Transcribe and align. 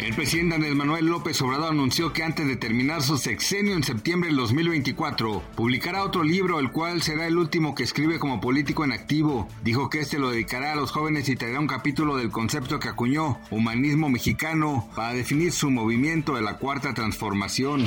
El 0.00 0.14
presidente 0.14 0.54
Andrés 0.54 0.74
Manuel 0.74 1.04
López 1.04 1.42
Obrador 1.42 1.72
anunció 1.72 2.14
que 2.14 2.22
antes 2.22 2.46
de 2.46 2.56
terminar 2.56 3.02
su 3.02 3.18
sexenio 3.18 3.74
en 3.74 3.84
septiembre 3.84 4.28
del 4.28 4.38
2024, 4.38 5.42
publicará 5.54 6.04
otro 6.04 6.24
libro, 6.24 6.58
el 6.58 6.70
cual 6.70 7.02
será 7.02 7.26
el 7.26 7.36
último 7.36 7.74
que 7.74 7.82
escribe 7.82 8.18
como 8.18 8.40
político 8.40 8.82
en 8.82 8.92
activo. 8.92 9.46
Dijo 9.62 9.90
que 9.90 10.00
este 10.00 10.18
lo 10.18 10.30
dedicará 10.30 10.72
a 10.72 10.76
los 10.76 10.90
jóvenes 10.90 11.28
y 11.28 11.36
traerá 11.36 11.60
un 11.60 11.66
capítulo 11.66 12.16
del 12.16 12.30
concepto 12.30 12.80
que 12.80 12.88
acuñó, 12.88 13.38
humanismo 13.50 14.08
mexicano, 14.08 14.88
para 14.96 15.12
definir 15.12 15.52
su 15.52 15.70
movimiento 15.70 16.34
de 16.34 16.42
la 16.42 16.56
cuarta 16.56 16.94
transformación. 16.94 17.86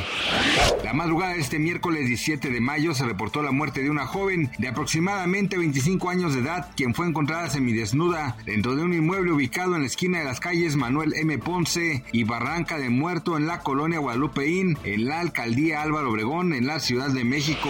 La 0.84 0.94
madrugada 0.94 1.34
de 1.34 1.39
este 1.39 1.58
miércoles 1.58 2.05
17 2.05 2.52
de 2.52 2.61
mayo 2.61 2.94
se 2.94 3.05
reportó 3.05 3.41
la 3.41 3.52
muerte 3.52 3.81
de 3.81 3.89
una 3.89 4.05
joven 4.05 4.52
de 4.59 4.67
aproximadamente 4.67 5.58
25 5.58 6.11
años 6.11 6.36
de 6.36 6.42
edad, 6.42 6.70
quien 6.75 6.94
fue 6.94 7.08
encontrada 7.08 7.50
semidesnuda 7.50 8.38
dentro 8.45 8.75
de 8.75 8.83
un 8.83 8.94
inmueble 8.94 9.31
ubicado 9.31 9.75
en 9.75 9.81
la 9.81 9.88
esquina 9.88 10.20
de 10.20 10.25
las 10.25 10.39
calles 10.39 10.75
Manuel 10.75 11.14
M. 11.16 11.39
Ponce 11.39 12.03
y 12.12 12.23
Barranca 12.23 12.78
de 12.78 12.90
Muerto 12.90 13.38
en 13.38 13.48
la 13.48 13.59
colonia 13.59 14.00
Guadalupeín, 14.00 14.78
en 14.84 15.06
la 15.06 15.20
alcaldía 15.20 15.82
Álvaro 15.82 16.12
Obregón, 16.12 16.54
en 16.54 16.68
la 16.68 16.80
Ciudad 16.80 17.10
de 17.10 17.23
México. 17.23 17.70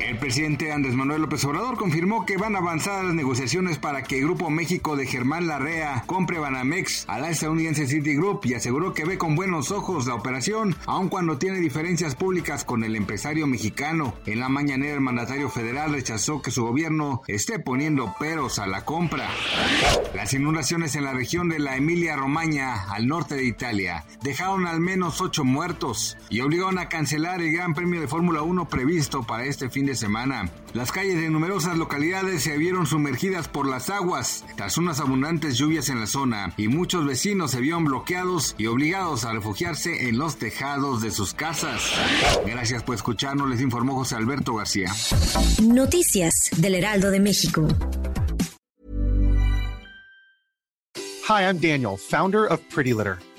El 0.00 0.18
presidente 0.18 0.72
Andrés 0.72 0.94
Manuel 0.94 1.22
López 1.22 1.44
Obrador 1.44 1.76
confirmó 1.76 2.26
que 2.26 2.36
van 2.36 2.56
a 2.56 2.58
avanzar 2.58 3.04
las 3.04 3.14
negociaciones 3.14 3.78
para 3.78 4.02
que 4.02 4.18
el 4.18 4.24
Grupo 4.24 4.50
México 4.50 4.96
de 4.96 5.06
Germán 5.06 5.46
Larrea 5.46 6.04
compre 6.06 6.38
Banamex 6.38 7.04
a 7.08 7.18
la 7.18 7.30
estadounidense 7.30 7.86
Citigroup 7.86 8.44
y 8.44 8.54
aseguró 8.54 8.94
que 8.94 9.04
ve 9.04 9.18
con 9.18 9.36
buenos 9.36 9.70
ojos 9.70 10.06
la 10.06 10.14
operación, 10.14 10.76
aun 10.86 11.08
cuando 11.08 11.38
tiene 11.38 11.60
diferencias 11.60 12.14
públicas 12.14 12.64
con 12.64 12.84
el 12.84 12.96
empresario 12.96 13.46
mexicano. 13.46 14.14
En 14.26 14.40
la 14.40 14.48
mañanera 14.48 14.94
el 14.94 15.00
mandatario 15.00 15.48
federal 15.48 15.92
rechazó 15.92 16.42
que 16.42 16.50
su 16.50 16.64
gobierno 16.64 17.22
esté 17.26 17.58
poniendo 17.58 18.14
peros 18.18 18.58
a 18.58 18.66
la 18.66 18.84
compra. 18.84 19.28
Las 20.14 20.34
inundaciones 20.34 20.94
en 20.96 21.04
la 21.04 21.12
región 21.12 21.48
de 21.48 21.58
la 21.58 21.76
Emilia 21.76 22.16
Romagna, 22.16 22.86
al 22.92 23.06
norte 23.06 23.34
de 23.34 23.44
Italia, 23.52 24.04
dejaron 24.22 24.66
al 24.66 24.80
menos 24.80 25.20
ocho 25.20 25.44
muertos 25.44 26.16
y 26.28 26.40
obligaron 26.40 26.78
a 26.78 26.88
cancelar 26.88 27.40
el 27.40 27.52
Gran 27.52 27.74
Premio 27.74 28.00
de 28.00 28.08
Fórmula 28.08 28.42
1 28.42 28.68
previsto 28.68 29.22
para 29.22 29.44
este 29.44 29.70
fin 29.70 29.86
de 29.86 29.94
semana. 29.94 30.50
Las 30.74 30.90
calles 30.90 31.20
de 31.20 31.30
numerosas 31.30 31.76
localidades 31.76 32.42
se 32.42 32.56
vieron 32.56 32.86
sumergidas 32.86 33.48
por 33.48 33.66
las 33.68 33.90
aguas 33.90 34.44
tras 34.56 34.78
unas 34.78 35.00
abundantes 35.00 35.56
lluvias 35.58 35.88
en 35.88 36.00
la 36.00 36.06
zona 36.06 36.54
y 36.56 36.68
muchos 36.68 37.06
vecinos 37.06 37.52
se 37.52 37.60
vieron 37.60 37.84
bloqueados 37.84 38.54
y 38.58 38.66
obligados 38.66 39.24
a 39.24 39.32
refugiarse 39.32 40.08
en 40.08 40.18
los 40.18 40.36
tejados 40.36 41.02
de 41.02 41.10
sus 41.10 41.34
casas. 41.34 41.92
Gracias 42.46 42.82
por 42.82 42.94
escucharnos, 42.94 43.48
les 43.48 43.60
informó 43.60 43.94
José 43.94 44.16
Alberto 44.16 44.54
García. 44.54 44.90
Noticias 45.62 46.50
del 46.56 46.74
Heraldo 46.74 47.10
de 47.10 47.20
México. 47.20 47.68
Hi, 51.28 51.42
I'm 51.42 51.58
Daniel, 51.58 51.96
founder 51.96 52.46
of 52.46 52.60
Pretty 52.68 52.92
Litter. 52.92 53.18